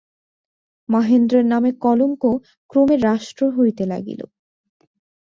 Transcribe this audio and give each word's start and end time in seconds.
মহেন্দ্রের 0.89 1.45
নামে 1.45 1.71
কলঙ্ক 1.83 2.23
ক্রমে 2.71 2.95
রাষ্ট্র 3.07 3.43
হইতে 3.57 3.83
লাগিল। 3.85 4.21